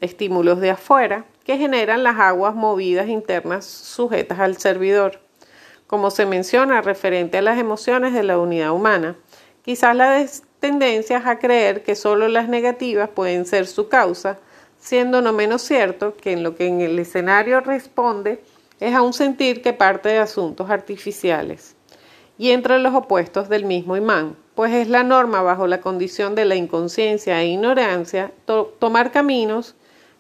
estímulos 0.03 0.61
de 0.61 0.71
afuera, 0.71 1.25
que 1.45 1.59
generan 1.59 2.03
las 2.03 2.19
aguas 2.19 2.55
movidas 2.55 3.09
internas 3.09 3.67
sujetas 3.67 4.41
al 4.41 4.57
servidor. 4.57 5.21
Como 5.87 6.11
se 6.11 6.27
menciona 6.27 6.81
referente 6.81 7.39
a 7.39 7.43
las 7.43 7.59
emociones 7.59 8.15
de 8.15 8.23
la 8.23 8.39
unidad 8.39 8.73
humana, 8.73 9.17
quizás 9.63 9.95
la 9.95 10.25
tendencia 10.61 11.23
a 11.25 11.39
creer 11.39 11.83
que 11.83 11.95
solo 11.95 12.29
las 12.29 12.49
negativas 12.49 13.11
pueden 13.11 13.45
ser 13.45 13.67
su 13.67 13.89
causa, 13.89 14.39
siendo 14.79 15.21
no 15.21 15.33
menos 15.33 15.63
cierto 15.63 16.17
que 16.17 16.33
en 16.33 16.43
lo 16.43 16.57
que 16.57 16.67
en 16.67 16.81
el 16.81 16.99
escenario 16.99 17.61
responde 17.61 18.43
es 18.81 18.95
a 18.95 19.03
un 19.03 19.13
sentir 19.13 19.63
que 19.63 19.73
parte 19.73 20.09
de 20.09 20.19
asuntos 20.19 20.71
artificiales 20.71 21.77
y 22.39 22.51
entre 22.51 22.79
los 22.79 22.95
opuestos 22.95 23.49
del 23.49 23.65
mismo 23.65 23.97
imán, 23.97 24.37
pues 24.55 24.73
es 24.73 24.89
la 24.89 25.05
norma 25.05 25.43
bajo 25.43 25.67
la 25.67 25.81
condición 25.81 26.35
de 26.35 26.45
la 26.45 26.57
inconsciencia 26.57 27.41
e 27.41 27.49
ignorancia 27.49 28.33
tomar 28.79 29.13
caminos 29.13 29.75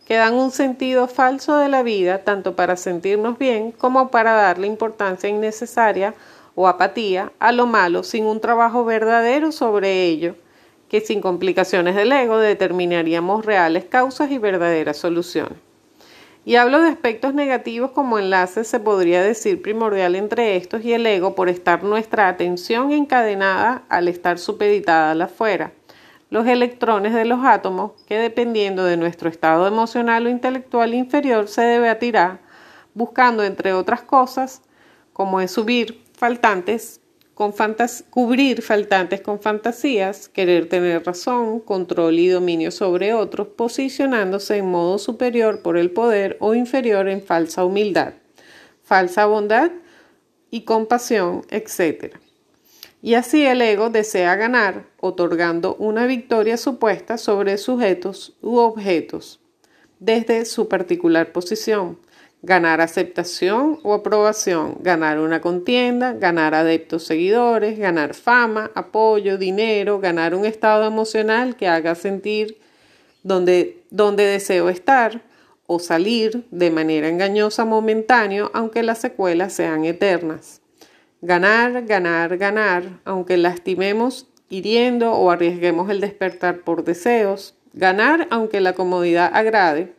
que 0.05 0.15
dan 0.15 0.35
un 0.35 0.51
sentido 0.51 1.09
falso 1.09 1.57
de 1.57 1.69
la 1.69 1.83
vida 1.83 2.19
tanto 2.19 2.57
para 2.57 2.77
sentirnos 2.77 3.39
bien 3.39 3.73
como 3.73 4.11
para 4.11 4.33
darle 4.33 4.67
importancia 4.67 5.29
innecesaria 5.29 6.15
o 6.55 6.69
apatía 6.69 7.33
a 7.39 7.53
lo 7.53 7.67
malo 7.67 8.03
sin 8.03 8.27
un 8.27 8.41
trabajo 8.41 8.85
verdadero 8.85 9.51
sobre 9.51 10.05
ello, 10.05 10.37
que 10.89 11.01
sin 11.01 11.21
complicaciones 11.21 11.97
del 11.97 12.13
ego 12.13 12.39
determinaríamos 12.39 13.45
reales 13.45 13.85
causas 13.85 14.31
y 14.31 14.39
verdaderas 14.39 14.97
soluciones. 14.97 15.59
Y 16.47 16.57
hablo 16.57 16.83
de 16.83 16.91
aspectos 16.91 17.33
negativos 17.33 17.93
como 17.93 18.19
enlaces, 18.19 18.69
se 18.69 18.79
podría 18.79 19.23
decir 19.23 19.63
primordial 19.63 20.15
entre 20.15 20.57
estos 20.57 20.85
y 20.85 20.93
el 20.93 21.07
ego 21.07 21.35
por 21.35 21.49
estar 21.49 21.83
nuestra 21.83 22.29
atención 22.29 22.93
encadenada 22.93 23.85
al 23.89 24.09
estar 24.09 24.39
supeditada 24.39 25.13
a 25.13 25.15
la 25.15 25.25
afuera. 25.25 25.73
Los 26.35 26.49
electrones 26.49 27.15
de 27.15 27.25
los 27.25 27.45
átomos, 27.45 27.93
que 28.09 28.19
dependiendo 28.19 28.85
de 28.85 28.97
nuestro 28.97 29.29
estado 29.29 29.69
emocional 29.69 30.27
o 30.27 30.29
intelectual 30.29 30.93
inferior 30.93 31.47
se 31.47 31.63
debatirá, 31.63 32.41
buscando 32.93 33.45
entre 33.45 33.73
otras 33.73 34.03
cosas, 34.03 34.61
como 35.13 35.41
es 35.41 35.53
subir 35.53 36.03
faltantes 36.19 37.01
con 37.35 37.55
cubrir 38.11 38.63
faltantes 38.63 39.21
con 39.21 39.39
fantasías, 39.39 40.29
querer 40.29 40.69
tener 40.69 41.07
razón, 41.07 41.61
control 41.61 42.19
y 42.19 42.27
dominio 42.27 42.73
sobre 42.73 43.15
otros, 43.15 43.47
posicionándose 43.57 44.57
en 44.57 44.67
modo 44.67 44.99
superior 44.99 45.63
por 45.63 45.79
el 45.79 45.93
poder 45.93 46.37
o 46.41 46.53
inferior 46.55 47.09
en 47.09 47.23
falsa 47.23 47.65
humildad, 47.65 48.15
falsa 48.83 49.27
bondad 49.27 49.71
y 50.51 50.63
compasión, 50.63 51.43
etc. 51.51 52.24
Y 53.05 53.17
así 53.17 53.45
el 53.45 53.61
ego 53.61 53.91
desea 53.91 54.35
ganar, 54.35 54.87
otorgando 54.99 55.75
una 55.75 56.07
victoria 56.07 56.57
supuesta 56.57 57.19
sobre 57.19 57.59
sujetos 57.59 58.33
u 58.41 58.57
objetos, 58.57 59.41
desde 60.01 60.47
su 60.47 60.69
particular 60.69 61.31
posición, 61.31 61.99
ganar 62.41 62.81
aceptación 62.81 63.79
o 63.83 63.93
aprobación, 63.93 64.79
ganar 64.81 65.19
una 65.19 65.43
contienda, 65.43 66.15
ganar 66.15 66.55
adeptos 66.55 67.05
seguidores, 67.05 67.79
ganar 67.79 68.15
fama, 68.15 68.71
apoyo, 68.75 69.37
dinero, 69.37 70.01
ganar 70.01 70.35
un 70.35 70.47
estado 70.47 70.87
emocional 70.87 71.57
que 71.57 71.69
haga 71.69 71.95
sentir 71.97 72.57
donde, 73.23 73.83
donde 73.91 74.25
deseo 74.25 74.71
estar 74.71 75.21
o 75.67 75.79
salir 75.79 76.47
de 76.51 76.71
manera 76.71 77.11
engañosa 77.11 77.67
momentáneo, 77.67 78.51
aunque 78.55 78.83
las 78.83 79.03
secuelas 79.03 79.53
sean 79.53 79.85
eternas. 79.85 80.63
Ganar, 81.27 81.87
ganar, 81.87 82.37
ganar, 82.37 83.01
aunque 83.07 83.39
lastimemos 83.39 84.29
hiriendo 84.51 85.13
o 85.13 85.31
arriesguemos 85.31 85.89
el 85.89 86.03
despertar 86.03 86.61
por 86.61 86.85
deseos. 86.85 87.55
Ganar 87.73 88.29
aunque 88.31 88.61
la 88.61 88.75
comodidad 88.75 89.31
agrade 89.35 89.95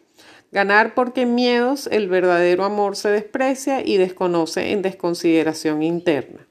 Ganar 0.51 0.93
porque 0.93 1.23
en 1.23 1.33
miedos 1.33 1.89
el 1.91 2.09
verdadero 2.09 2.63
amor 2.63 2.95
se 2.95 3.09
desprecia 3.09 3.81
y 3.83 3.97
desconoce 3.97 4.71
en 4.71 4.83
desconsideración 4.83 5.81
interna. 5.81 6.47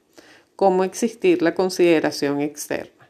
¿Cómo 0.57 0.83
existir 0.83 1.41
la 1.41 1.55
consideración 1.55 2.41
externa? 2.41 3.09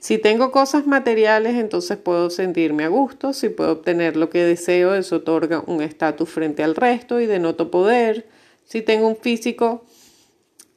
Si 0.00 0.18
tengo 0.18 0.50
cosas 0.50 0.84
materiales, 0.84 1.54
entonces 1.54 1.96
puedo 1.96 2.28
sentirme 2.28 2.82
a 2.82 2.88
gusto. 2.88 3.32
Si 3.32 3.50
puedo 3.50 3.70
obtener 3.70 4.16
lo 4.16 4.30
que 4.30 4.42
deseo, 4.42 4.96
eso 4.96 5.16
otorga 5.16 5.62
un 5.64 5.80
estatus 5.80 6.28
frente 6.28 6.64
al 6.64 6.74
resto 6.74 7.20
y 7.20 7.26
denoto 7.26 7.70
poder. 7.70 8.26
Si 8.64 8.82
tengo 8.82 9.06
un 9.06 9.16
físico 9.16 9.84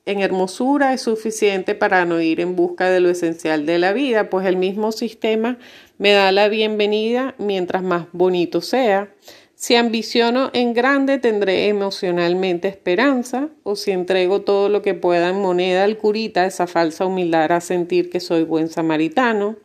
en 0.05 0.19
hermosura, 0.19 0.93
es 0.93 1.01
suficiente 1.01 1.73
para 1.73 2.05
no 2.05 2.21
ir 2.21 2.39
en 2.39 2.55
busca 2.55 2.89
de 2.89 2.99
lo 2.99 3.09
esencial 3.09 3.65
de 3.65 3.79
la 3.79 3.91
vida, 3.91 4.29
pues 4.29 4.45
el 4.45 4.55
mismo 4.55 4.91
sistema 4.91 5.57
me 5.97 6.11
da 6.11 6.31
la 6.31 6.47
bienvenida 6.47 7.33
mientras 7.39 7.81
más 7.81 8.05
bonito 8.11 8.61
sea. 8.61 9.11
Si 9.55 9.75
ambiciono 9.75 10.51
en 10.53 10.73
grande 10.73 11.17
tendré 11.17 11.69
emocionalmente 11.69 12.67
esperanza, 12.67 13.49
o 13.63 13.75
si 13.75 13.91
entrego 13.91 14.41
todo 14.41 14.69
lo 14.69 14.81
que 14.81 14.93
pueda 14.93 15.29
en 15.29 15.41
moneda 15.41 15.85
al 15.85 15.97
curita, 15.97 16.45
esa 16.45 16.67
falsa 16.67 17.05
humildad 17.05 17.51
a 17.51 17.61
sentir 17.61 18.09
que 18.09 18.19
soy 18.19 18.43
buen 18.43 18.69
samaritano, 18.69 19.55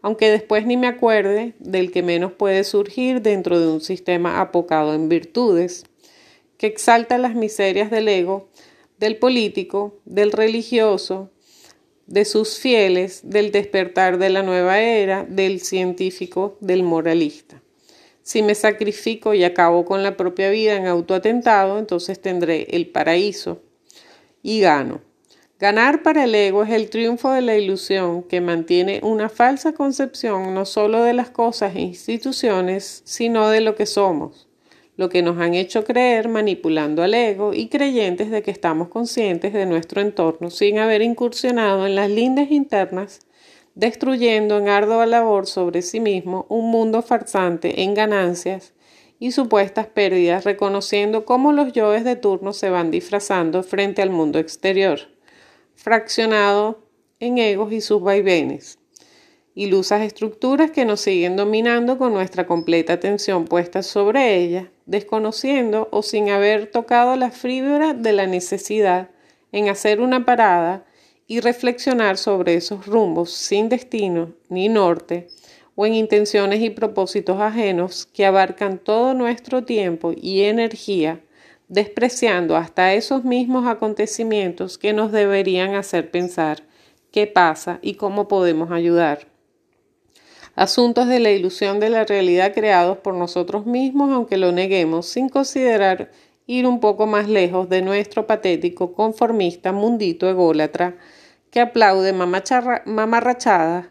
aunque 0.00 0.30
después 0.30 0.66
ni 0.66 0.76
me 0.76 0.86
acuerde 0.86 1.54
del 1.58 1.90
que 1.90 2.02
menos 2.02 2.32
puede 2.32 2.62
surgir 2.64 3.22
dentro 3.22 3.58
de 3.58 3.66
un 3.66 3.80
sistema 3.80 4.40
apocado 4.40 4.94
en 4.94 5.08
virtudes, 5.08 5.84
que 6.56 6.68
exalta 6.68 7.18
las 7.18 7.34
miserias 7.34 7.90
del 7.90 8.08
ego, 8.08 8.48
del 8.98 9.16
político, 9.16 10.00
del 10.04 10.32
religioso, 10.32 11.30
de 12.06 12.24
sus 12.24 12.58
fieles, 12.58 13.22
del 13.24 13.50
despertar 13.50 14.18
de 14.18 14.30
la 14.30 14.42
nueva 14.42 14.80
era, 14.80 15.24
del 15.24 15.60
científico, 15.60 16.56
del 16.60 16.82
moralista. 16.82 17.62
Si 18.22 18.42
me 18.42 18.54
sacrifico 18.54 19.34
y 19.34 19.44
acabo 19.44 19.84
con 19.84 20.02
la 20.02 20.16
propia 20.16 20.50
vida 20.50 20.76
en 20.76 20.86
autoatentado, 20.86 21.78
entonces 21.78 22.20
tendré 22.20 22.66
el 22.70 22.88
paraíso 22.88 23.62
y 24.42 24.60
gano. 24.60 25.00
Ganar 25.58 26.02
para 26.02 26.24
el 26.24 26.34
ego 26.34 26.62
es 26.62 26.70
el 26.70 26.90
triunfo 26.90 27.30
de 27.30 27.40
la 27.40 27.56
ilusión 27.56 28.22
que 28.22 28.40
mantiene 28.40 29.00
una 29.02 29.28
falsa 29.28 29.72
concepción 29.72 30.52
no 30.52 30.66
solo 30.66 31.02
de 31.02 31.14
las 31.14 31.30
cosas 31.30 31.76
e 31.76 31.80
instituciones, 31.80 33.02
sino 33.04 33.48
de 33.48 33.60
lo 33.60 33.74
que 33.74 33.86
somos 33.86 34.43
lo 34.96 35.08
que 35.08 35.22
nos 35.22 35.38
han 35.38 35.54
hecho 35.54 35.84
creer 35.84 36.28
manipulando 36.28 37.02
al 37.02 37.14
ego 37.14 37.52
y 37.52 37.68
creyentes 37.68 38.30
de 38.30 38.42
que 38.42 38.50
estamos 38.50 38.88
conscientes 38.88 39.52
de 39.52 39.66
nuestro 39.66 40.00
entorno 40.00 40.50
sin 40.50 40.78
haber 40.78 41.02
incursionado 41.02 41.86
en 41.86 41.94
las 41.96 42.10
lindes 42.10 42.50
internas, 42.50 43.20
destruyendo 43.74 44.58
en 44.58 44.68
ardua 44.68 45.06
labor 45.06 45.46
sobre 45.46 45.82
sí 45.82 45.98
mismo 45.98 46.46
un 46.48 46.70
mundo 46.70 47.02
farsante 47.02 47.82
en 47.82 47.94
ganancias 47.94 48.72
y 49.18 49.32
supuestas 49.32 49.86
pérdidas, 49.86 50.44
reconociendo 50.44 51.24
cómo 51.24 51.52
los 51.52 51.72
yoes 51.72 52.04
de 52.04 52.16
turno 52.16 52.52
se 52.52 52.70
van 52.70 52.90
disfrazando 52.90 53.62
frente 53.62 54.02
al 54.02 54.10
mundo 54.10 54.38
exterior, 54.38 55.00
fraccionado 55.74 56.84
en 57.18 57.38
egos 57.38 57.72
y 57.72 57.80
sus 57.80 58.00
vaivenes 58.00 58.78
ilusas 59.54 60.02
estructuras 60.02 60.72
que 60.72 60.84
nos 60.84 61.00
siguen 61.00 61.36
dominando 61.36 61.96
con 61.96 62.12
nuestra 62.12 62.46
completa 62.46 62.94
atención 62.94 63.44
puesta 63.44 63.82
sobre 63.82 64.36
ellas, 64.36 64.66
desconociendo 64.86 65.88
o 65.92 66.02
sin 66.02 66.30
haber 66.30 66.70
tocado 66.70 67.16
la 67.16 67.30
fibra 67.30 67.94
de 67.94 68.12
la 68.12 68.26
necesidad 68.26 69.10
en 69.52 69.68
hacer 69.68 70.00
una 70.00 70.24
parada 70.24 70.84
y 71.28 71.40
reflexionar 71.40 72.16
sobre 72.16 72.54
esos 72.54 72.86
rumbos 72.86 73.32
sin 73.32 73.68
destino 73.68 74.34
ni 74.48 74.68
norte 74.68 75.28
o 75.76 75.86
en 75.86 75.94
intenciones 75.94 76.60
y 76.60 76.70
propósitos 76.70 77.40
ajenos 77.40 78.06
que 78.06 78.26
abarcan 78.26 78.78
todo 78.78 79.14
nuestro 79.14 79.64
tiempo 79.64 80.12
y 80.16 80.42
energía, 80.42 81.20
despreciando 81.68 82.56
hasta 82.56 82.92
esos 82.94 83.24
mismos 83.24 83.66
acontecimientos 83.66 84.78
que 84.78 84.92
nos 84.92 85.12
deberían 85.12 85.74
hacer 85.74 86.10
pensar 86.10 86.64
qué 87.12 87.26
pasa 87.28 87.78
y 87.82 87.94
cómo 87.94 88.28
podemos 88.28 88.70
ayudar 88.70 89.33
asuntos 90.56 91.08
de 91.08 91.20
la 91.20 91.30
ilusión 91.30 91.80
de 91.80 91.90
la 91.90 92.04
realidad 92.04 92.54
creados 92.54 92.98
por 92.98 93.14
nosotros 93.14 93.66
mismos, 93.66 94.12
aunque 94.12 94.36
lo 94.36 94.52
neguemos, 94.52 95.06
sin 95.06 95.28
considerar 95.28 96.10
ir 96.46 96.66
un 96.66 96.80
poco 96.80 97.06
más 97.06 97.28
lejos 97.28 97.68
de 97.68 97.82
nuestro 97.82 98.26
patético, 98.26 98.92
conformista, 98.92 99.72
mundito 99.72 100.28
ególatra, 100.28 100.96
que 101.50 101.60
aplaude 101.60 102.12
mamarrachadas 102.12 103.86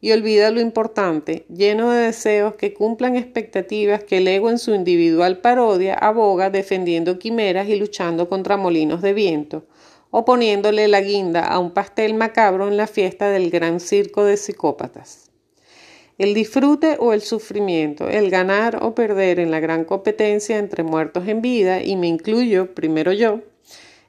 y 0.00 0.12
olvida 0.12 0.50
lo 0.50 0.60
importante, 0.60 1.44
lleno 1.48 1.90
de 1.90 2.06
deseos 2.06 2.54
que 2.54 2.72
cumplan 2.72 3.16
expectativas 3.16 4.04
que 4.04 4.18
el 4.18 4.28
ego 4.28 4.50
en 4.50 4.58
su 4.58 4.74
individual 4.74 5.38
parodia 5.38 5.94
aboga 5.94 6.50
defendiendo 6.50 7.18
quimeras 7.18 7.68
y 7.68 7.76
luchando 7.76 8.28
contra 8.28 8.56
molinos 8.56 9.02
de 9.02 9.12
viento, 9.12 9.66
o 10.10 10.24
poniéndole 10.24 10.86
la 10.88 11.00
guinda 11.00 11.44
a 11.44 11.58
un 11.58 11.72
pastel 11.72 12.14
macabro 12.14 12.68
en 12.68 12.76
la 12.76 12.86
fiesta 12.86 13.28
del 13.28 13.50
gran 13.50 13.80
circo 13.80 14.24
de 14.24 14.36
psicópatas. 14.36 15.27
El 16.18 16.34
disfrute 16.34 16.96
o 16.98 17.12
el 17.12 17.22
sufrimiento, 17.22 18.08
el 18.08 18.30
ganar 18.30 18.82
o 18.82 18.94
perder 18.94 19.40
en 19.40 19.50
la 19.50 19.60
gran 19.60 19.84
competencia 19.84 20.58
entre 20.58 20.82
muertos 20.82 21.26
en 21.28 21.40
vida, 21.40 21.82
y 21.82 21.96
me 21.96 22.08
incluyo 22.08 22.74
primero 22.74 23.12
yo, 23.12 23.40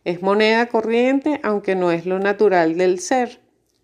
es 0.03 0.21
moneda 0.21 0.65
corriente 0.67 1.39
aunque 1.43 1.75
no 1.75 1.91
es 1.91 2.05
lo 2.05 2.19
natural 2.19 2.77
del 2.77 2.99
ser 2.99 3.39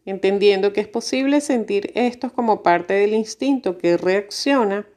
entendiendo 0.06 0.72
que 0.72 0.82
es 0.82 0.88
posible 0.88 1.42
sentir 1.42 1.92
estos 1.96 2.32
como 2.32 2.62
parte 2.64 2.94
del 2.94 3.14
instinto 3.14 3.78
que 3.78 3.98
reacciona, 3.98 4.88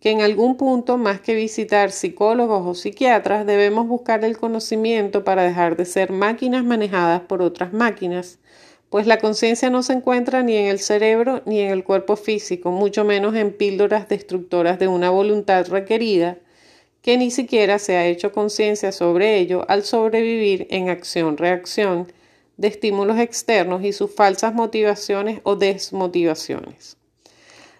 que 0.00 0.10
en 0.10 0.20
algún 0.20 0.56
punto, 0.56 0.96
más 0.96 1.20
que 1.20 1.34
visitar 1.34 1.90
psicólogos 1.90 2.66
o 2.66 2.74
psiquiatras, 2.74 3.46
debemos 3.46 3.88
buscar 3.88 4.24
el 4.24 4.36
conocimiento 4.36 5.24
para 5.24 5.42
dejar 5.42 5.76
de 5.76 5.84
ser 5.84 6.12
máquinas 6.12 6.64
manejadas 6.64 7.22
por 7.22 7.42
otras 7.42 7.72
máquinas, 7.72 8.38
pues 8.90 9.06
la 9.06 9.18
conciencia 9.18 9.68
no 9.68 9.82
se 9.82 9.92
encuentra 9.92 10.42
ni 10.42 10.56
en 10.56 10.66
el 10.66 10.78
cerebro 10.78 11.42
ni 11.44 11.60
en 11.60 11.70
el 11.70 11.84
cuerpo 11.84 12.16
físico, 12.16 12.70
mucho 12.70 13.04
menos 13.04 13.34
en 13.34 13.52
píldoras 13.52 14.08
destructoras 14.08 14.78
de 14.78 14.88
una 14.88 15.10
voluntad 15.10 15.66
requerida, 15.68 16.38
que 17.02 17.18
ni 17.18 17.30
siquiera 17.30 17.78
se 17.78 17.96
ha 17.96 18.06
hecho 18.06 18.32
conciencia 18.32 18.92
sobre 18.92 19.38
ello 19.38 19.64
al 19.68 19.84
sobrevivir 19.84 20.66
en 20.70 20.88
acción-reacción, 20.88 22.12
de 22.56 22.68
estímulos 22.68 23.18
externos 23.18 23.84
y 23.84 23.92
sus 23.92 24.12
falsas 24.12 24.52
motivaciones 24.52 25.40
o 25.44 25.54
desmotivaciones. 25.54 26.96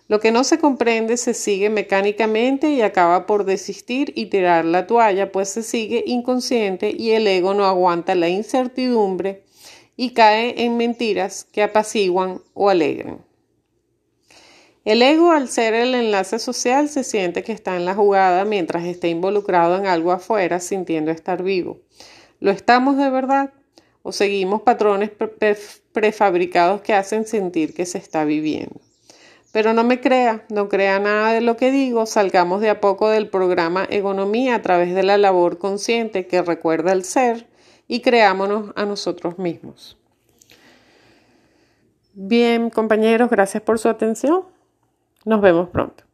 Lo 0.07 0.21
que 0.21 0.31
no 0.31 0.45
se 0.45 0.59
comprende 0.59 1.17
se 1.17 1.35
sigue 1.35 1.69
mecánicamente 1.69 2.71
y 2.71 2.81
acaba 2.83 3.27
por 3.27 3.45
desistir 3.45 4.13
y 4.15 4.27
tirar 4.27 4.65
la 4.65 4.87
toalla, 4.87 5.33
pues 5.33 5.49
se 5.49 5.63
sigue 5.63 6.05
inconsciente 6.07 6.95
y 6.97 7.11
el 7.11 7.27
ego 7.27 7.55
no 7.55 7.65
aguanta 7.65 8.15
la 8.15 8.29
incertidumbre 8.29 9.43
y 9.99 10.15
cae 10.15 10.65
en 10.65 10.79
mentiras 10.79 11.45
que 11.53 11.63
apaciguan 11.63 12.41
o 12.55 12.71
alegran. 12.71 13.19
El 14.87 15.03
ego, 15.03 15.33
al 15.33 15.51
ser 15.51 15.75
el 15.75 15.95
enlace 15.95 16.39
social, 16.39 16.89
se 16.89 17.05
siente 17.05 17.43
que 17.43 17.53
está 17.53 17.77
en 17.77 17.85
la 17.85 17.95
jugada 17.95 18.47
mientras 18.47 18.87
está 18.87 19.09
involucrado 19.09 19.77
en 19.77 19.87
algo 19.87 20.13
afuera, 20.13 20.61
sintiendo 20.61 21.11
estar 21.11 21.43
vivo. 21.43 21.81
¿Lo 22.41 22.51
estamos 22.51 22.97
de 22.97 23.11
verdad? 23.11 23.53
o 24.09 24.13
seguimos 24.13 24.63
patrones 24.63 25.11
prefabricados 25.93 26.81
que 26.81 26.95
hacen 26.95 27.27
sentir 27.27 27.75
que 27.75 27.85
se 27.85 27.99
está 27.99 28.25
viviendo. 28.25 28.81
Pero 29.53 29.75
no 29.75 29.85
me 29.85 30.01
crea, 30.01 30.45
no 30.49 30.71
crea 30.71 30.99
nada 30.99 31.35
de 31.35 31.43
lo 31.43 31.59
que 31.59 31.71
digo, 31.71 32.07
salgamos 32.07 32.63
de 32.63 32.71
a 32.71 32.81
poco 32.81 33.11
del 33.11 33.29
programa 33.29 33.87
Economía 33.91 34.55
a 34.55 34.63
través 34.63 34.95
de 34.95 35.03
la 35.03 35.19
labor 35.19 35.59
consciente 35.59 36.27
que 36.27 36.41
recuerda 36.41 36.93
el 36.93 37.05
ser 37.05 37.47
y 37.89 38.03
creámonos 38.03 38.73
a 38.77 38.85
nosotros 38.85 39.39
mismos. 39.39 39.99
Bien, 42.13 42.71
compañeros, 42.71 43.31
gracias 43.31 43.63
por 43.63 43.79
su 43.79 43.89
atención. 43.89 44.45
Nos 45.25 45.41
vemos 45.41 45.71
pronto. 45.71 46.08